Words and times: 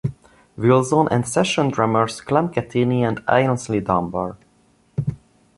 Wilson, 0.57 1.07
and 1.11 1.27
session 1.27 1.69
drummers 1.69 2.21
Clem 2.21 2.49
Cattini 2.49 3.07
and 3.07 3.19
Aynsley 3.27 3.83
Dunbar. 3.83 4.35